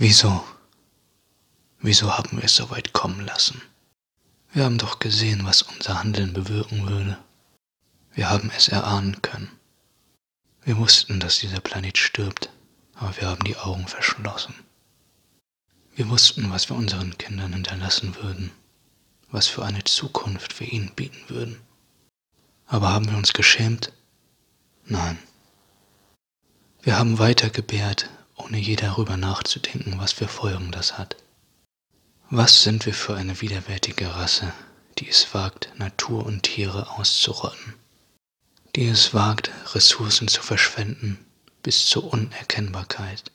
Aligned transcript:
Wieso? 0.00 0.44
Wieso 1.80 2.16
haben 2.16 2.36
wir 2.36 2.44
es 2.44 2.54
so 2.54 2.70
weit 2.70 2.92
kommen 2.92 3.26
lassen? 3.26 3.60
Wir 4.52 4.62
haben 4.64 4.78
doch 4.78 5.00
gesehen, 5.00 5.44
was 5.44 5.62
unser 5.62 5.98
Handeln 5.98 6.32
bewirken 6.32 6.88
würde. 6.88 7.18
Wir 8.12 8.30
haben 8.30 8.52
es 8.56 8.68
erahnen 8.68 9.20
können. 9.22 9.50
Wir 10.62 10.76
wussten, 10.76 11.18
dass 11.18 11.40
dieser 11.40 11.58
Planet 11.58 11.98
stirbt, 11.98 12.48
aber 12.94 13.16
wir 13.16 13.28
haben 13.28 13.42
die 13.42 13.56
Augen 13.56 13.88
verschlossen. 13.88 14.54
Wir 15.96 16.08
wussten, 16.08 16.48
was 16.52 16.68
wir 16.70 16.76
unseren 16.76 17.18
Kindern 17.18 17.52
hinterlassen 17.52 18.14
würden, 18.22 18.52
was 19.32 19.48
für 19.48 19.64
eine 19.64 19.82
Zukunft 19.82 20.60
wir 20.60 20.72
ihnen 20.72 20.94
bieten 20.94 21.28
würden. 21.28 21.60
Aber 22.68 22.90
haben 22.90 23.10
wir 23.10 23.16
uns 23.16 23.32
geschämt? 23.32 23.92
Nein. 24.84 25.18
Wir 26.82 26.96
haben 26.96 27.18
weiter 27.18 27.50
gebärt, 27.50 28.08
ohne 28.48 28.58
je 28.58 28.76
darüber 28.76 29.16
nachzudenken, 29.16 29.98
was 29.98 30.12
für 30.12 30.26
Folgen 30.26 30.70
das 30.70 30.96
hat. 30.96 31.16
Was 32.30 32.62
sind 32.62 32.86
wir 32.86 32.94
für 32.94 33.14
eine 33.14 33.40
widerwärtige 33.40 34.14
Rasse, 34.14 34.52
die 34.98 35.08
es 35.08 35.34
wagt, 35.34 35.70
Natur 35.76 36.24
und 36.24 36.42
Tiere 36.42 36.90
auszurotten, 36.92 37.74
die 38.74 38.86
es 38.86 39.12
wagt, 39.12 39.50
Ressourcen 39.74 40.28
zu 40.28 40.42
verschwenden 40.42 41.24
bis 41.62 41.86
zur 41.86 42.10
Unerkennbarkeit, 42.12 43.30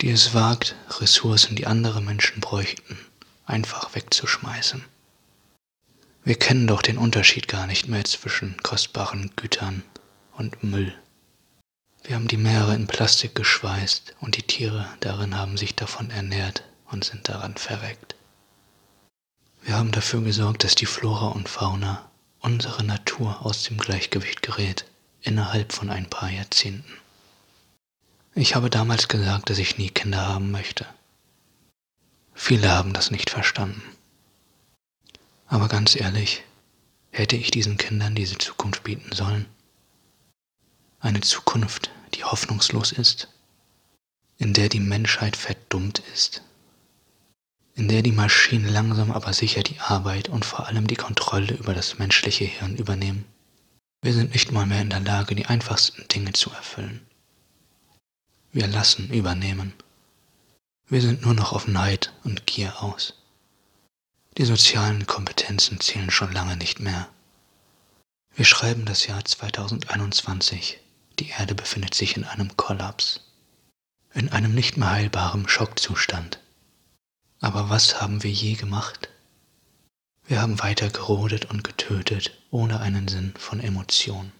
die 0.00 0.10
es 0.10 0.34
wagt, 0.34 0.74
Ressourcen, 1.00 1.54
die 1.54 1.66
andere 1.66 2.00
Menschen 2.00 2.40
bräuchten, 2.40 2.98
einfach 3.46 3.94
wegzuschmeißen. 3.94 4.84
Wir 6.24 6.36
kennen 6.36 6.66
doch 6.66 6.82
den 6.82 6.98
Unterschied 6.98 7.46
gar 7.48 7.66
nicht 7.66 7.88
mehr 7.88 8.04
zwischen 8.04 8.56
kostbaren 8.62 9.30
Gütern 9.36 9.82
und 10.32 10.62
Müll. 10.64 10.94
Wir 12.04 12.14
haben 12.14 12.28
die 12.28 12.36
Meere 12.36 12.74
in 12.74 12.86
Plastik 12.86 13.34
geschweißt 13.34 14.14
und 14.20 14.36
die 14.36 14.42
Tiere 14.42 14.88
darin 15.00 15.36
haben 15.36 15.56
sich 15.56 15.74
davon 15.74 16.10
ernährt 16.10 16.62
und 16.90 17.04
sind 17.04 17.28
daran 17.28 17.56
verreckt. 17.56 18.14
Wir 19.62 19.76
haben 19.76 19.92
dafür 19.92 20.22
gesorgt, 20.22 20.64
dass 20.64 20.74
die 20.74 20.86
Flora 20.86 21.28
und 21.28 21.48
Fauna, 21.48 22.10
unsere 22.40 22.84
Natur 22.84 23.44
aus 23.44 23.64
dem 23.64 23.76
Gleichgewicht 23.76 24.42
gerät, 24.42 24.86
innerhalb 25.20 25.72
von 25.72 25.90
ein 25.90 26.08
paar 26.08 26.30
Jahrzehnten. 26.30 26.92
Ich 28.34 28.54
habe 28.54 28.70
damals 28.70 29.08
gesagt, 29.08 29.50
dass 29.50 29.58
ich 29.58 29.78
nie 29.78 29.90
Kinder 29.90 30.26
haben 30.26 30.50
möchte. 30.50 30.86
Viele 32.34 32.70
haben 32.70 32.92
das 32.92 33.10
nicht 33.10 33.30
verstanden. 33.30 33.82
Aber 35.48 35.68
ganz 35.68 35.96
ehrlich, 35.96 36.44
hätte 37.10 37.36
ich 37.36 37.50
diesen 37.50 37.78
Kindern 37.78 38.14
diese 38.14 38.38
Zukunft 38.38 38.84
bieten 38.84 39.12
sollen? 39.12 39.46
Eine 41.00 41.20
Zukunft, 41.20 41.90
die 42.14 42.24
hoffnungslos 42.24 42.90
ist, 42.90 43.28
in 44.36 44.52
der 44.52 44.68
die 44.68 44.80
Menschheit 44.80 45.36
verdummt 45.36 46.00
ist, 46.12 46.42
in 47.76 47.86
der 47.86 48.02
die 48.02 48.10
Maschinen 48.10 48.68
langsam 48.68 49.12
aber 49.12 49.32
sicher 49.32 49.62
die 49.62 49.78
Arbeit 49.78 50.28
und 50.28 50.44
vor 50.44 50.66
allem 50.66 50.88
die 50.88 50.96
Kontrolle 50.96 51.54
über 51.54 51.72
das 51.72 51.98
menschliche 51.98 52.44
Hirn 52.44 52.76
übernehmen. 52.76 53.24
Wir 54.02 54.12
sind 54.12 54.32
nicht 54.32 54.50
mal 54.50 54.66
mehr 54.66 54.82
in 54.82 54.90
der 54.90 54.98
Lage, 54.98 55.36
die 55.36 55.46
einfachsten 55.46 56.06
Dinge 56.08 56.32
zu 56.32 56.50
erfüllen. 56.50 57.06
Wir 58.50 58.66
lassen 58.66 59.10
übernehmen. 59.10 59.74
Wir 60.88 61.00
sind 61.00 61.22
nur 61.22 61.34
noch 61.34 61.52
auf 61.52 61.68
Neid 61.68 62.12
und 62.24 62.46
Gier 62.46 62.82
aus. 62.82 63.14
Die 64.36 64.44
sozialen 64.44 65.06
Kompetenzen 65.06 65.78
zählen 65.78 66.10
schon 66.10 66.32
lange 66.32 66.56
nicht 66.56 66.80
mehr. 66.80 67.08
Wir 68.34 68.44
schreiben 68.44 68.84
das 68.84 69.06
Jahr 69.06 69.24
2021. 69.24 70.80
Die 71.18 71.30
Erde 71.30 71.54
befindet 71.54 71.94
sich 71.94 72.16
in 72.16 72.24
einem 72.24 72.56
Kollaps, 72.56 73.20
in 74.14 74.28
einem 74.28 74.54
nicht 74.54 74.76
mehr 74.76 74.90
heilbaren 74.90 75.48
Schockzustand. 75.48 76.38
Aber 77.40 77.70
was 77.70 78.00
haben 78.00 78.22
wir 78.22 78.30
je 78.30 78.54
gemacht? 78.54 79.08
Wir 80.26 80.40
haben 80.40 80.58
weiter 80.60 80.90
gerodet 80.90 81.46
und 81.46 81.64
getötet, 81.64 82.32
ohne 82.50 82.80
einen 82.80 83.08
Sinn 83.08 83.34
von 83.38 83.60
Emotion. 83.60 84.32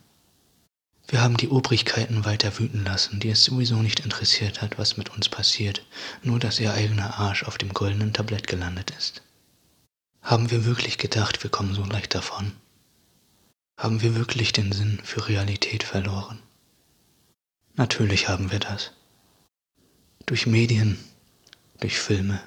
Wir 1.08 1.22
haben 1.22 1.36
die 1.36 1.48
Obrigkeiten 1.48 2.24
weiter 2.26 2.58
wüten 2.58 2.84
lassen, 2.84 3.18
die 3.18 3.30
es 3.30 3.42
sowieso 3.42 3.76
nicht 3.76 4.00
interessiert 4.00 4.60
hat, 4.60 4.78
was 4.78 4.98
mit 4.98 5.08
uns 5.08 5.28
passiert, 5.28 5.86
nur 6.22 6.38
dass 6.38 6.60
ihr 6.60 6.74
eigener 6.74 7.18
Arsch 7.18 7.44
auf 7.44 7.56
dem 7.56 7.72
goldenen 7.72 8.12
Tablett 8.12 8.46
gelandet 8.46 8.90
ist. 8.90 9.22
Haben 10.20 10.50
wir 10.50 10.66
wirklich 10.66 10.98
gedacht, 10.98 11.42
wir 11.42 11.50
kommen 11.50 11.74
so 11.74 11.84
leicht 11.84 12.14
davon? 12.14 12.52
Haben 13.80 14.02
wir 14.02 14.14
wirklich 14.14 14.52
den 14.52 14.72
Sinn 14.72 15.00
für 15.02 15.28
Realität 15.28 15.82
verloren? 15.82 16.42
Natürlich 17.78 18.28
haben 18.28 18.50
wir 18.50 18.58
das. 18.58 18.90
Durch 20.26 20.48
Medien, 20.48 20.98
durch 21.78 22.00
Filme, 22.00 22.42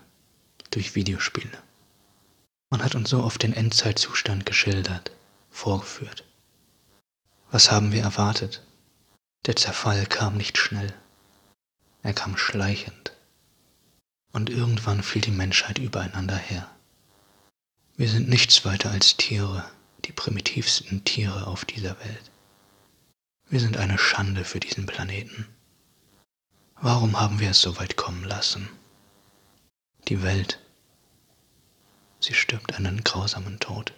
durch 0.71 0.93
Videospiele. 0.93 1.57
Man 2.69 2.83
hat 2.83 2.95
uns 2.95 3.09
so 3.09 3.23
oft 3.23 3.41
den 3.41 3.53
Endzeitzustand 3.53 4.45
geschildert, 4.45 5.11
vorgeführt. 5.49 6.25
Was 7.49 7.71
haben 7.71 7.93
wir 7.93 8.01
erwartet? 8.01 8.61
Der 9.45 9.55
Zerfall 9.55 10.05
kam 10.05 10.35
nicht 10.35 10.57
schnell. 10.57 10.93
Er 12.03 12.13
kam 12.13 12.35
schleichend. 12.35 13.13
Und 14.33 14.49
irgendwann 14.49 15.01
fiel 15.01 15.21
die 15.21 15.31
Menschheit 15.31 15.77
übereinander 15.77 16.35
her. 16.35 16.69
Wir 17.95 18.09
sind 18.09 18.27
nichts 18.27 18.65
weiter 18.65 18.91
als 18.91 19.15
Tiere, 19.15 19.63
die 20.03 20.11
primitivsten 20.11 21.05
Tiere 21.05 21.47
auf 21.47 21.63
dieser 21.63 21.97
Welt. 22.01 22.31
Wir 23.51 23.59
sind 23.59 23.75
eine 23.75 23.97
Schande 23.97 24.45
für 24.45 24.61
diesen 24.61 24.85
Planeten. 24.85 25.45
Warum 26.75 27.19
haben 27.19 27.41
wir 27.41 27.49
es 27.49 27.59
so 27.59 27.77
weit 27.77 27.97
kommen 27.97 28.23
lassen? 28.23 28.69
Die 30.07 30.23
Welt, 30.23 30.61
sie 32.21 32.33
stirbt 32.33 32.75
einen 32.75 33.03
grausamen 33.03 33.59
Tod. 33.59 33.93